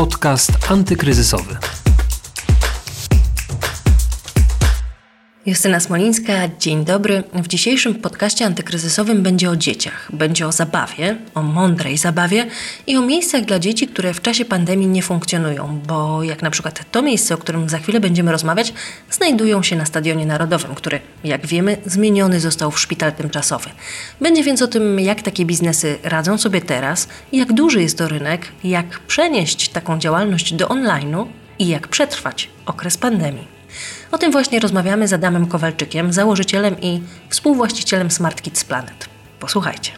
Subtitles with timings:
[0.00, 1.79] Podcast antykryzysowy.
[5.50, 7.22] Justyna Smolińska, dzień dobry.
[7.32, 10.08] W dzisiejszym podcaście antykryzysowym będzie o dzieciach.
[10.12, 12.46] Będzie o zabawie, o mądrej zabawie
[12.86, 16.90] i o miejscach dla dzieci, które w czasie pandemii nie funkcjonują, bo jak na przykład
[16.90, 18.72] to miejsce, o którym za chwilę będziemy rozmawiać,
[19.10, 23.70] znajdują się na Stadionie Narodowym, który, jak wiemy, zmieniony został w szpital tymczasowy.
[24.20, 28.48] Będzie więc o tym, jak takie biznesy radzą sobie teraz, jak duży jest to rynek,
[28.64, 31.26] jak przenieść taką działalność do online'u
[31.58, 33.59] i jak przetrwać okres pandemii.
[34.12, 39.08] O tym właśnie rozmawiamy z Adamem Kowalczykiem, założycielem i współwłaścicielem Smart Kids Planet.
[39.40, 39.92] Posłuchajcie.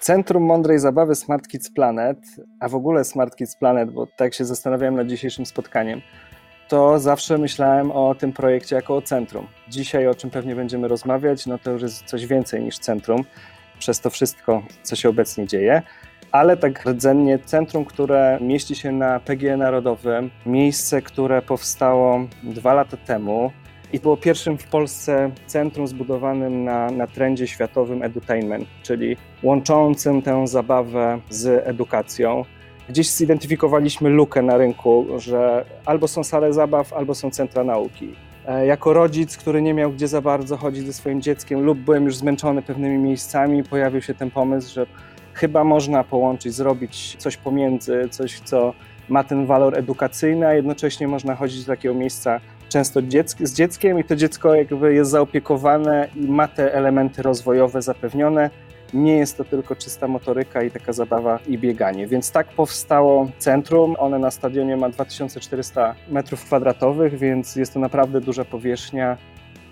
[0.00, 2.18] Centrum Mądrej Zabawy Smart Kids Planet,
[2.60, 6.00] a w ogóle Smart Kids Planet, bo tak się zastanawiałem nad dzisiejszym spotkaniem,
[6.68, 9.46] to zawsze myślałem o tym projekcie jako o centrum.
[9.68, 13.24] Dzisiaj, o czym pewnie będziemy rozmawiać, no to już jest coś więcej niż centrum,
[13.78, 15.82] przez to wszystko, co się obecnie dzieje
[16.32, 22.96] ale tak rdzennie centrum, które mieści się na PGE Narodowym, miejsce, które powstało dwa lata
[22.96, 23.52] temu
[23.92, 30.46] i było pierwszym w Polsce centrum zbudowanym na, na trendzie światowym edutainment, czyli łączącym tę
[30.46, 32.44] zabawę z edukacją.
[32.88, 38.14] Gdzieś zidentyfikowaliśmy lukę na rynku, że albo są sale zabaw, albo są centra nauki.
[38.46, 42.04] E, jako rodzic, który nie miał gdzie za bardzo chodzić ze swoim dzieckiem, lub byłem
[42.04, 44.86] już zmęczony pewnymi miejscami, pojawił się ten pomysł, że
[45.36, 48.74] chyba można połączyć, zrobić coś pomiędzy, coś, co
[49.08, 53.00] ma ten walor edukacyjny, a jednocześnie można chodzić do takiego miejsca często
[53.40, 58.50] z dzieckiem i to dziecko jakby jest zaopiekowane i ma te elementy rozwojowe zapewnione.
[58.94, 62.06] Nie jest to tylko czysta motoryka i taka zabawa i bieganie.
[62.06, 63.96] Więc tak powstało centrum.
[63.98, 69.16] One na stadionie ma 2400 m2, więc jest to naprawdę duża powierzchnia.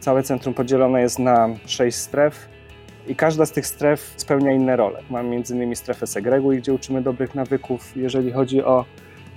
[0.01, 2.54] Całe centrum podzielone jest na sześć stref
[3.07, 5.03] i każda z tych stref spełnia inne role.
[5.11, 7.97] Mamy innymi strefę Segreguj, gdzie uczymy dobrych nawyków.
[7.97, 8.85] Jeżeli chodzi o,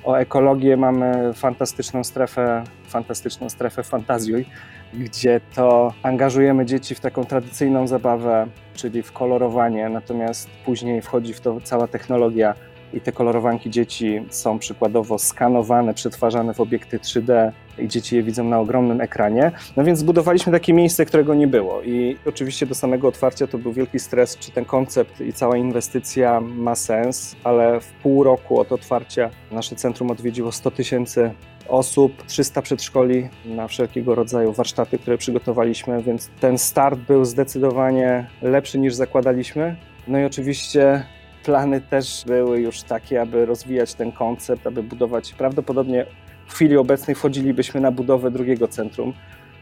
[0.03, 4.45] o ekologię, mamy fantastyczną strefę, fantastyczną strefę Fantazjuj,
[4.93, 11.41] gdzie to angażujemy dzieci w taką tradycyjną zabawę, czyli w kolorowanie, natomiast później wchodzi w
[11.41, 12.53] to cała technologia
[12.93, 18.43] i te kolorowanki dzieci są przykładowo skanowane, przetwarzane w obiekty 3D i dzieci je widzą
[18.43, 19.51] na ogromnym ekranie.
[19.77, 23.73] No więc zbudowaliśmy takie miejsce, którego nie było i oczywiście do samego otwarcia to był
[23.73, 28.71] wielki stres, czy ten koncept i cała inwestycja ma sens, ale w pół roku od
[28.71, 31.31] otwarcia nasze centrum odwiedziło 100 tysięcy
[31.67, 38.79] osób, 300 przedszkoli na wszelkiego rodzaju warsztaty, które przygotowaliśmy, więc ten start był zdecydowanie lepszy
[38.79, 39.75] niż zakładaliśmy.
[40.07, 41.05] No i oczywiście
[41.47, 45.33] plany też były już takie, aby rozwijać ten koncept, aby budować.
[45.33, 46.05] Prawdopodobnie
[46.47, 49.13] w chwili obecnej wchodzilibyśmy na budowę drugiego centrum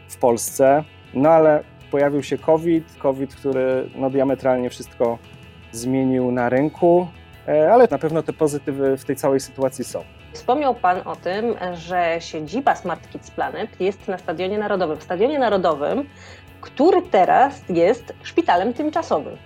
[0.08, 5.18] w Polsce, no ale pojawił się COVID, COVID, który no, diametralnie wszystko
[5.72, 7.08] zmienił na rynku,
[7.48, 10.04] e, ale na pewno te pozytywy w tej całej sytuacji są.
[10.32, 14.96] Wspomniał Pan o tym, że siedziba Smart Kids Planet jest na Stadionie Narodowym.
[14.98, 16.04] W Stadionie Narodowym,
[16.60, 19.36] który teraz jest szpitalem tymczasowym.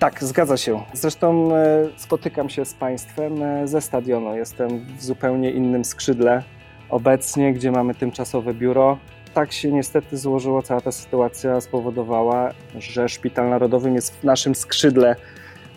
[0.00, 0.82] Tak, zgadza się.
[0.92, 4.36] Zresztą e, spotykam się z Państwem e, ze stadionu.
[4.36, 6.42] Jestem w zupełnie innym skrzydle
[6.88, 8.98] obecnie, gdzie mamy tymczasowe biuro.
[9.34, 15.16] Tak się niestety złożyło, cała ta sytuacja spowodowała, że Szpital Narodowy jest w naszym skrzydle,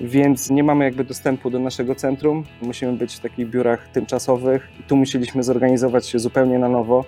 [0.02, 2.44] więc nie mamy jakby dostępu do naszego centrum.
[2.62, 7.06] Musimy być w takich biurach tymczasowych i tu musieliśmy zorganizować się zupełnie na nowo,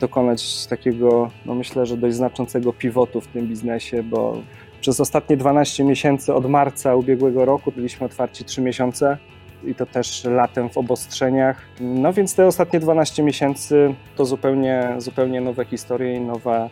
[0.00, 4.42] dokonać takiego, no myślę, że dość znaczącego pivotu w tym biznesie, bo
[4.80, 9.18] przez ostatnie 12 miesięcy od marca ubiegłego roku byliśmy otwarci 3 miesiące
[9.64, 11.62] i to też latem w obostrzeniach.
[11.80, 16.70] No więc te ostatnie 12 miesięcy to zupełnie, zupełnie nowe historie i nowe,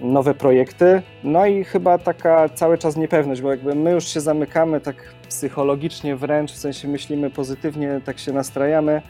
[0.00, 1.02] nowe projekty.
[1.24, 4.96] No i chyba taka cały czas niepewność, bo jakby my już się zamykamy tak
[5.28, 9.02] psychologicznie wręcz, w sensie myślimy pozytywnie, tak się nastrajamy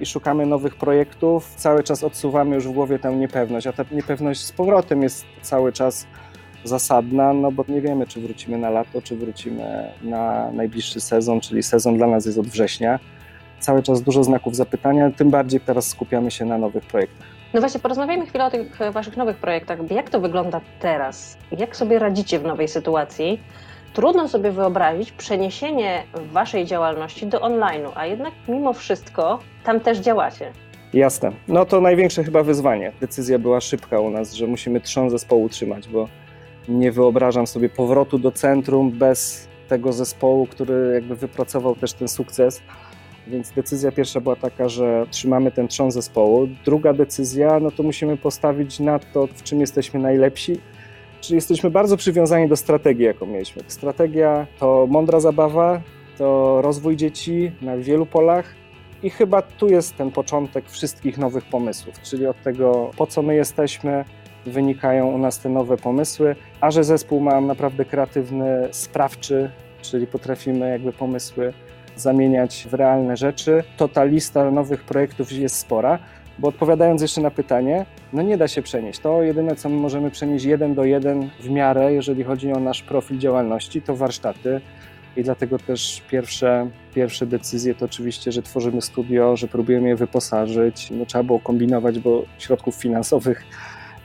[0.00, 1.54] i szukamy nowych projektów.
[1.56, 5.72] Cały czas odsuwamy już w głowie tę niepewność, a ta niepewność z powrotem jest cały
[5.72, 6.06] czas
[6.64, 11.62] zasadna, no bo nie wiemy, czy wrócimy na lato, czy wrócimy na najbliższy sezon, czyli
[11.62, 12.98] sezon dla nas jest od września.
[13.60, 17.26] Cały czas dużo znaków zapytania, tym bardziej teraz skupiamy się na nowych projektach.
[17.54, 19.90] No właśnie, porozmawiajmy chwilę o tych Waszych nowych projektach.
[19.90, 21.38] Jak to wygląda teraz?
[21.58, 23.40] Jak sobie radzicie w nowej sytuacji?
[23.92, 26.02] Trudno sobie wyobrazić przeniesienie
[26.32, 30.52] Waszej działalności do online'u, a jednak mimo wszystko tam też działacie.
[30.92, 31.32] Jasne.
[31.48, 32.92] No to największe chyba wyzwanie.
[33.00, 36.08] Decyzja była szybka u nas, że musimy trzon zespołu trzymać, bo
[36.68, 42.62] nie wyobrażam sobie powrotu do centrum bez tego zespołu, który jakby wypracował też ten sukces.
[43.26, 46.48] Więc decyzja pierwsza była taka, że trzymamy ten trzon zespołu.
[46.64, 50.60] Druga decyzja, no to musimy postawić na to, w czym jesteśmy najlepsi.
[51.20, 53.62] Czyli jesteśmy bardzo przywiązani do strategii, jaką mieliśmy.
[53.66, 55.80] Strategia to mądra zabawa,
[56.18, 58.54] to rozwój dzieci na wielu polach.
[59.02, 63.34] I chyba tu jest ten początek wszystkich nowych pomysłów, czyli od tego, po co my
[63.34, 64.04] jesteśmy,
[64.46, 69.50] wynikają u nas te nowe pomysły, a że zespół ma naprawdę kreatywny, sprawczy,
[69.82, 71.52] czyli potrafimy jakby pomysły
[71.96, 75.98] zamieniać w realne rzeczy, to ta lista nowych projektów jest spora.
[76.38, 78.98] Bo odpowiadając jeszcze na pytanie, no nie da się przenieść.
[78.98, 82.82] To jedyne, co my możemy przenieść jeden do jeden w miarę, jeżeli chodzi o nasz
[82.82, 84.60] profil działalności, to warsztaty.
[85.16, 90.90] I dlatego też pierwsze, pierwsze decyzje to oczywiście, że tworzymy studio, że próbujemy je wyposażyć.
[90.90, 93.44] No, trzeba było kombinować, bo środków finansowych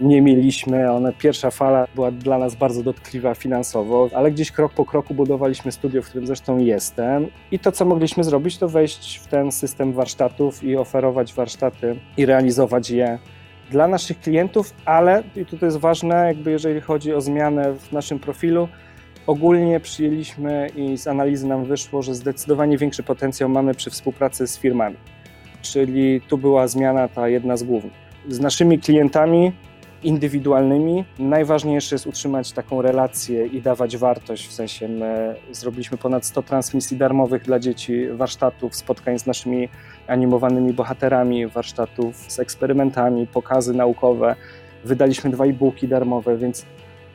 [0.01, 0.91] nie mieliśmy.
[0.91, 5.71] One, pierwsza fala była dla nas bardzo dotkliwa finansowo, ale gdzieś krok po kroku budowaliśmy
[5.71, 7.27] studio, w którym zresztą jestem.
[7.51, 12.25] I to, co mogliśmy zrobić, to wejść w ten system warsztatów i oferować warsztaty i
[12.25, 13.19] realizować je
[13.71, 18.19] dla naszych klientów, ale i tutaj jest ważne, jakby jeżeli chodzi o zmianę w naszym
[18.19, 18.67] profilu,
[19.27, 24.59] ogólnie przyjęliśmy i z analizy nam wyszło, że zdecydowanie większy potencjał mamy przy współpracy z
[24.59, 24.95] firmami.
[25.61, 27.93] Czyli tu była zmiana ta jedna z głównych.
[28.29, 29.51] Z naszymi klientami
[30.03, 31.05] indywidualnymi.
[31.19, 36.97] Najważniejsze jest utrzymać taką relację i dawać wartość, w sensie my zrobiliśmy ponad 100 transmisji
[36.97, 39.69] darmowych dla dzieci, warsztatów, spotkań z naszymi
[40.07, 44.35] animowanymi bohaterami, warsztatów z eksperymentami, pokazy naukowe.
[44.85, 46.65] Wydaliśmy dwa e-booki darmowe, więc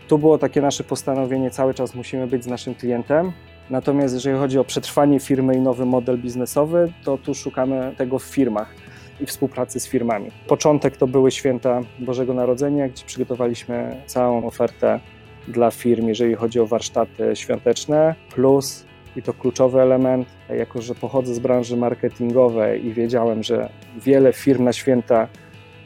[0.09, 3.33] tu było takie nasze postanowienie, cały czas musimy być z naszym klientem.
[3.71, 8.25] Natomiast jeżeli chodzi o przetrwanie firmy i nowy model biznesowy, to tu szukamy tego w
[8.25, 8.75] firmach
[9.21, 10.31] i współpracy z firmami.
[10.47, 15.01] Początek to były święta Bożego Narodzenia, gdzie przygotowaliśmy całą ofertę
[15.49, 18.85] dla firm, jeżeli chodzi o warsztaty świąteczne, plus
[19.17, 24.65] i to kluczowy element, jako że pochodzę z branży marketingowej i wiedziałem, że wiele firm
[24.65, 25.29] na święta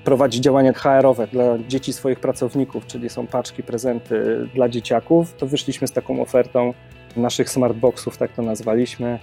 [0.05, 5.89] prowadzi działania HR-owe dla dzieci swoich pracowników, czyli są paczki, prezenty dla dzieciaków, to wyszliśmy
[5.89, 6.75] z taką ofertą
[7.17, 9.19] naszych smartboxów, tak to nazwaliśmy,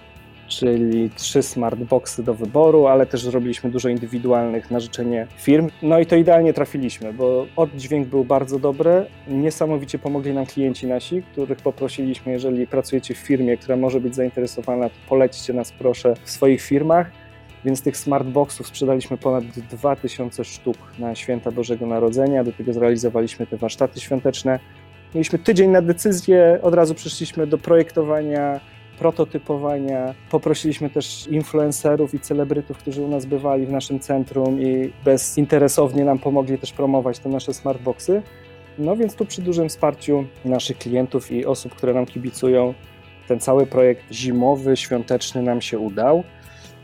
[0.48, 5.70] czyli trzy smartboxy do wyboru, ale też zrobiliśmy dużo indywidualnych na życzenie firm.
[5.82, 9.06] No i to idealnie trafiliśmy, bo oddźwięk był bardzo dobry.
[9.28, 14.90] Niesamowicie pomogli nam klienci nasi, których poprosiliśmy, jeżeli pracujecie w firmie, która może być zainteresowana,
[14.90, 17.12] to polećcie nas proszę w swoich firmach.
[17.66, 22.44] Więc tych smartboxów sprzedaliśmy ponad 2000 sztuk na święta Bożego Narodzenia.
[22.44, 24.60] Do tego zrealizowaliśmy te warsztaty świąteczne.
[25.16, 28.60] Mieliśmy tydzień na decyzję, od razu przeszliśmy do projektowania,
[29.00, 30.14] prototypowania.
[30.32, 36.20] Poprosiliśmy też influencerów i celebrytów, którzy u nas bywali w naszym centrum i bezinteresownie nam
[36.20, 38.22] pomogli też promować te nasze smartboxy.
[38.78, 42.74] No więc tu przy dużym wsparciu naszych klientów i osób, które nam kibicują,
[43.28, 46.24] ten cały projekt zimowy, świąteczny nam się udał.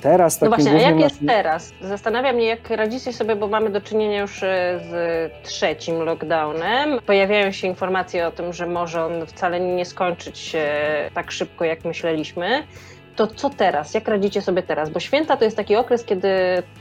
[0.02, 1.74] Teraz no właśnie, a jak jest teraz?
[1.82, 7.00] Zastanawiam mnie, jak radzicie sobie, bo mamy do czynienia już e, z trzecim lockdownem.
[7.06, 10.66] Pojawiają się informacje o tym, że może on wcale nie skończyć się
[11.14, 12.64] tak szybko, jak myśleliśmy.
[13.16, 13.94] To co teraz?
[13.94, 14.90] Jak radzicie sobie teraz?
[14.90, 16.30] Bo święta to jest taki okres, kiedy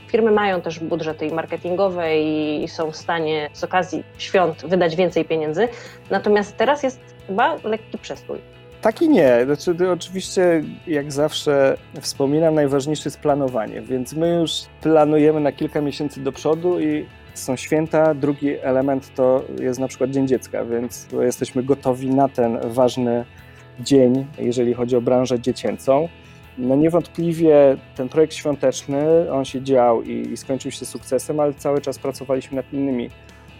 [0.07, 5.67] firmy mają też budżety marketingowe i są w stanie z okazji świąt wydać więcej pieniędzy.
[6.09, 8.60] Natomiast teraz jest chyba lekki przestój.
[8.81, 9.45] Tak i nie.
[9.45, 14.51] Znaczy, oczywiście, jak zawsze wspominam, najważniejsze jest planowanie, więc my już
[14.81, 18.13] planujemy na kilka miesięcy do przodu i są święta.
[18.13, 23.25] Drugi element to jest na przykład Dzień Dziecka, więc jesteśmy gotowi na ten ważny
[23.79, 26.09] dzień, jeżeli chodzi o branżę dziecięcą.
[26.57, 31.81] No niewątpliwie ten projekt świąteczny, on się dział i, i skończył się sukcesem, ale cały
[31.81, 33.09] czas pracowaliśmy nad innymi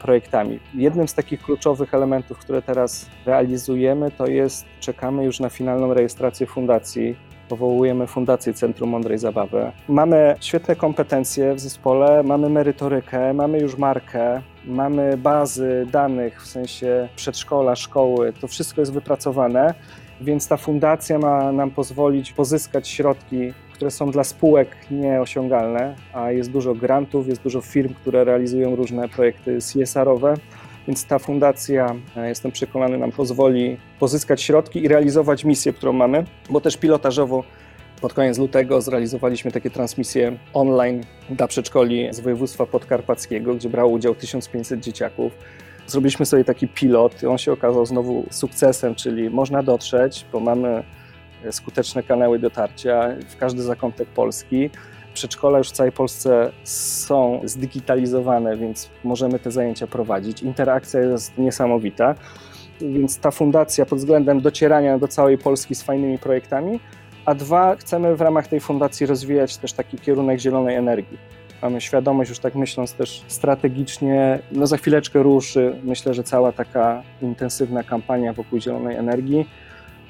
[0.01, 0.60] projektami.
[0.74, 6.48] Jednym z takich kluczowych elementów, które teraz realizujemy, to jest czekamy już na finalną rejestrację
[6.48, 7.15] fundacji.
[7.50, 9.72] Powołujemy Fundację Centrum Mądrej Zabawy.
[9.88, 17.10] Mamy świetne kompetencje w zespole, mamy merytorykę, mamy już markę, mamy bazy danych w sensie
[17.15, 18.34] przedszkola, szkoły.
[18.41, 19.74] To wszystko jest wypracowane,
[20.22, 26.52] więc ta fundacja ma nam pozwolić pozyskać środki które są dla spółek nieosiągalne, a jest
[26.52, 30.34] dużo grantów, jest dużo firm, które realizują różne projekty CSR-owe.
[30.88, 36.26] Więc ta fundacja, e, jestem przekonany, nam pozwoli pozyskać środki i realizować misję, którą mamy,
[36.50, 37.44] bo też pilotażowo
[38.02, 44.16] pod koniec lutego zrealizowaliśmy takie transmisje online dla przedszkoli z województwa podkarpackiego, gdzie brało udział
[44.16, 45.32] 1500 dzieciaków.
[45.88, 50.84] Zrobiliśmy sobie taki pilot on się okazał znowu sukcesem, czyli można dotrzeć, bo mamy
[51.52, 54.70] skuteczne kanały dotarcia w każdy zakątek Polski.
[55.14, 60.42] Przedszkola już w całej Polsce są zdigitalizowane, więc możemy te zajęcia prowadzić.
[60.42, 62.16] Interakcja jest niesamowita,
[62.82, 66.80] więc ta fundacja pod względem docierania do całej Polski z fajnymi projektami,
[67.26, 71.18] a dwa, chcemy w ramach tej fundacji rozwijać też taki kierunek zielonej energii.
[71.62, 77.04] Mamy świadomość, już tak myśląc też strategicznie, no za chwileczkę ruszy, myślę, że cała taka
[77.22, 79.46] intensywna kampania wokół zielonej energii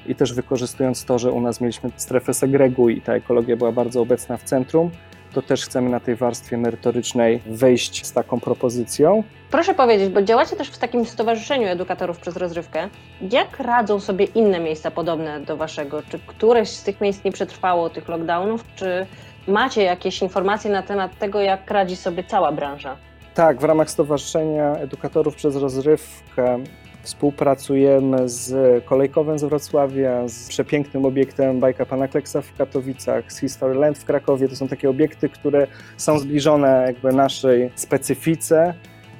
[0.06, 4.00] i też wykorzystując to, że u nas mieliśmy strefę segregu i ta ekologia była bardzo
[4.00, 4.90] obecna w centrum,
[5.32, 9.22] to też chcemy na tej warstwie merytorycznej wejść z taką propozycją.
[9.50, 12.88] Proszę powiedzieć, bo działacie też w takim stowarzyszeniu edukatorów przez rozrywkę.
[13.30, 16.02] Jak radzą sobie inne miejsca podobne do waszego?
[16.02, 18.64] Czy któreś z tych miejsc nie przetrwało tych lockdownów?
[18.74, 19.06] Czy
[19.46, 22.96] macie jakieś informacje na temat tego, jak radzi sobie cała branża?
[23.34, 26.64] Tak, w ramach Stowarzyszenia Edukatorów przez Rozrywkę
[27.02, 33.98] Współpracujemy z Kolejkowem z Wrocławia, z przepięknym obiektem Bajka Pana Kleksa w Katowicach, z Historyland
[33.98, 34.48] w Krakowie.
[34.48, 35.66] To są takie obiekty, które
[35.96, 38.74] są zbliżone jakby naszej specyfice.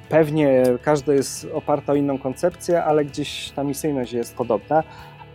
[0.09, 4.83] Pewnie każdy jest oparty o inną koncepcję, ale gdzieś ta misyjność jest podobna.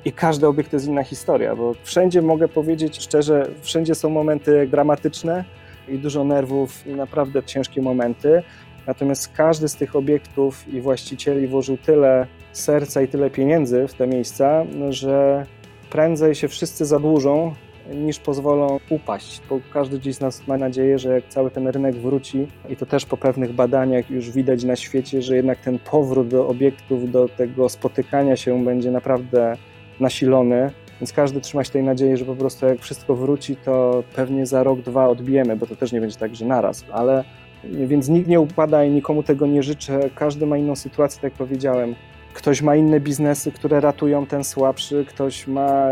[0.04, 4.66] I każdy obiekt to jest inna historia, bo wszędzie mogę powiedzieć szczerze, wszędzie są momenty
[4.66, 5.44] dramatyczne
[5.88, 8.42] i dużo nerwów i naprawdę ciężkie momenty.
[8.86, 12.26] Natomiast każdy z tych obiektów i właścicieli włożył tyle
[12.60, 15.46] serca i tyle pieniędzy w te miejsca, że
[15.90, 17.54] prędzej się wszyscy zadłużą,
[17.94, 21.94] niż pozwolą upaść, bo każdy gdzieś z nas ma nadzieję, że jak cały ten rynek
[21.94, 26.28] wróci i to też po pewnych badaniach już widać na świecie, że jednak ten powrót
[26.28, 29.56] do obiektów, do tego spotykania się będzie naprawdę
[30.00, 34.46] nasilony, więc każdy trzyma się tej nadziei, że po prostu jak wszystko wróci, to pewnie
[34.46, 37.24] za rok, dwa odbijemy, bo to też nie będzie tak, że naraz, ale
[37.64, 40.10] więc nikt nie upada i nikomu tego nie życzę.
[40.14, 41.94] Każdy ma inną sytuację, tak jak powiedziałem.
[42.34, 45.90] Ktoś ma inne biznesy, które ratują ten słabszy, ktoś ma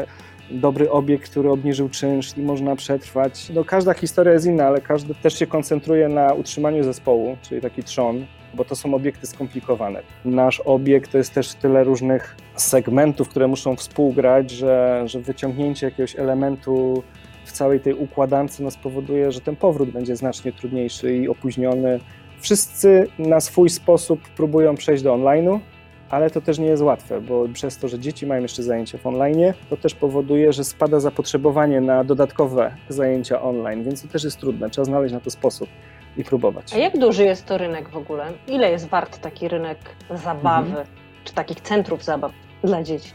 [0.51, 3.51] dobry obiekt, który obniżył czynsz i można przetrwać.
[3.55, 7.83] No, każda historia jest inna, ale każdy też się koncentruje na utrzymaniu zespołu, czyli taki
[7.83, 10.03] trzon, bo to są obiekty skomplikowane.
[10.25, 16.17] Nasz obiekt to jest też tyle różnych segmentów, które muszą współgrać, że, że wyciągnięcie jakiegoś
[16.17, 17.03] elementu
[17.45, 22.01] w całej tej układance no, spowoduje, że ten powrót będzie znacznie trudniejszy i opóźniony.
[22.41, 25.61] Wszyscy na swój sposób próbują przejść do online'u,
[26.11, 29.07] ale to też nie jest łatwe, bo przez to, że dzieci mają jeszcze zajęcia w
[29.07, 34.41] online, to też powoduje, że spada zapotrzebowanie na dodatkowe zajęcia online, więc to też jest
[34.41, 34.71] trudne.
[34.71, 35.69] Trzeba znaleźć na to sposób
[36.17, 36.75] i próbować.
[36.75, 38.33] A jak duży jest to rynek w ogóle?
[38.49, 39.79] Ile jest wart taki rynek
[40.11, 40.87] zabawy, mhm.
[41.25, 42.33] czy takich centrów zabaw
[42.65, 43.13] dla dzieci?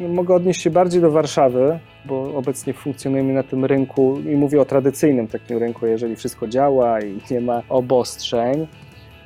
[0.00, 4.64] Mogę odnieść się bardziej do Warszawy, bo obecnie funkcjonujemy na tym rynku i mówię o
[4.64, 8.66] tradycyjnym takim rynku, jeżeli wszystko działa i nie ma obostrzeń,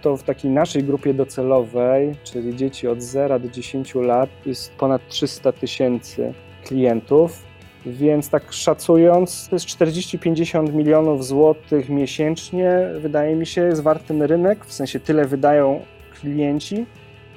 [0.04, 5.08] to w takiej naszej grupie docelowej, czyli dzieci od 0 do 10 lat, jest ponad
[5.08, 6.34] 300 tysięcy
[6.64, 7.42] klientów.
[7.86, 14.22] Więc tak szacując, to jest 40-50 milionów złotych miesięcznie, wydaje mi się, jest wart ten
[14.22, 15.80] rynek, w sensie tyle wydają
[16.20, 16.86] klienci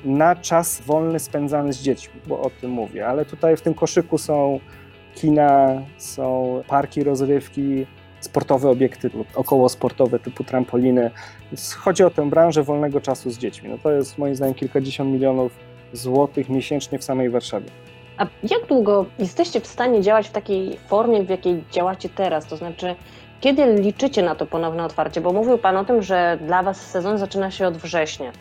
[0.05, 3.07] na czas wolny spędzany z dziećmi, bo o tym mówię.
[3.07, 4.59] Ale tutaj w tym koszyku są
[5.15, 7.85] kina, są parki rozrywki,
[8.19, 11.11] sportowe obiekty około sportowe typu trampoliny.
[11.51, 13.69] Więc chodzi o tę branżę wolnego czasu z dziećmi.
[13.69, 15.51] No to jest moim zdaniem kilkadziesiąt milionów
[15.93, 17.69] złotych miesięcznie w samej Warszawie.
[18.17, 22.45] A jak długo jesteście w stanie działać w takiej formie, w jakiej działacie teraz?
[22.45, 22.95] To znaczy,
[23.41, 25.21] kiedy liczycie na to ponowne otwarcie?
[25.21, 28.31] Bo mówił Pan o tym, że dla Was sezon zaczyna się od września.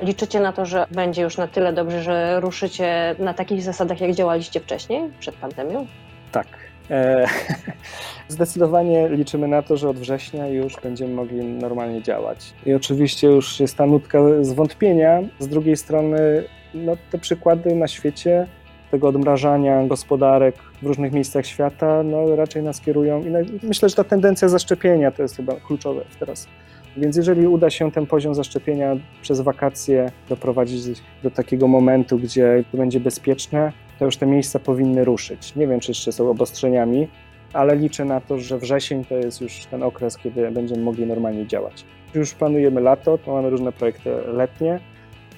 [0.00, 4.12] Liczycie na to, że będzie już na tyle dobrze, że ruszycie na takich zasadach, jak
[4.12, 5.86] działaliście wcześniej, przed pandemią?
[6.32, 6.46] Tak.
[6.90, 7.26] E,
[8.28, 12.54] zdecydowanie liczymy na to, że od września już będziemy mogli normalnie działać.
[12.66, 15.22] I oczywiście już jest ta nutka zwątpienia.
[15.38, 18.46] Z drugiej strony, no, te przykłady na świecie
[18.90, 23.22] tego odmrażania gospodarek w różnych miejscach świata, no, raczej nas kierują.
[23.22, 26.48] I myślę, że ta tendencja zaszczepienia to jest chyba kluczowe teraz.
[26.96, 32.78] Więc jeżeli uda się ten poziom zaszczepienia przez wakacje doprowadzić do takiego momentu, gdzie to
[32.78, 35.56] będzie bezpieczne, to już te miejsca powinny ruszyć.
[35.56, 37.08] Nie wiem, czy jeszcze są obostrzeniami,
[37.52, 41.46] ale liczę na to, że wrzesień to jest już ten okres, kiedy będziemy mogli normalnie
[41.46, 41.84] działać.
[42.14, 44.80] Już planujemy lato, to mamy różne projekty letnie,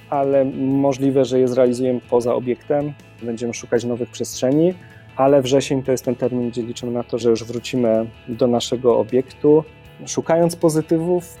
[0.09, 2.93] ale możliwe, że je zrealizujemy poza obiektem.
[3.23, 4.73] Będziemy szukać nowych przestrzeni,
[5.15, 8.99] ale wrzesień to jest ten termin, gdzie liczymy na to, że już wrócimy do naszego
[8.99, 9.63] obiektu.
[10.05, 11.37] Szukając pozytywów,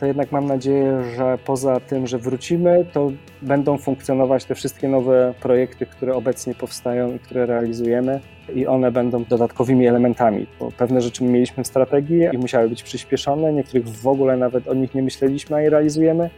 [0.00, 3.12] to jednak mam nadzieję, że poza tym, że wrócimy, to
[3.42, 8.20] będą funkcjonować te wszystkie nowe projekty, które obecnie powstają i które realizujemy,
[8.54, 10.46] i one będą dodatkowymi elementami.
[10.58, 14.74] Bo pewne rzeczy mieliśmy w strategii i musiały być przyspieszone, niektórych w ogóle nawet o
[14.74, 16.30] nich nie myśleliśmy, a je realizujemy.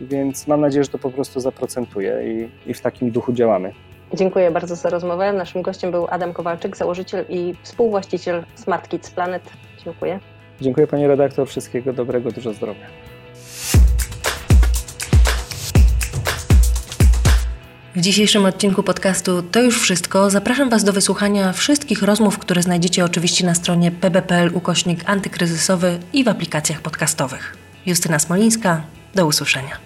[0.00, 3.72] Więc mam nadzieję, że to po prostu zaprocentuje i, i w takim duchu działamy.
[4.14, 5.32] Dziękuję bardzo za rozmowę.
[5.32, 9.42] Naszym gościem był Adam Kowalczyk, założyciel i współwłaściciel Smart Kids Planet.
[9.84, 10.20] Dziękuję.
[10.60, 12.86] Dziękuję Pani redaktor, wszystkiego dobrego, dużo zdrowia.
[17.96, 20.30] W dzisiejszym odcinku podcastu to już wszystko.
[20.30, 26.24] Zapraszam Was do wysłuchania wszystkich rozmów, które znajdziecie oczywiście na stronie pb.pl ukośnik antykryzysowy i
[26.24, 27.56] w aplikacjach podcastowych.
[27.86, 28.82] Justyna Smolińska,
[29.14, 29.78] do usłyszenia.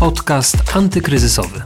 [0.00, 1.62] Podcast antykryzysowy.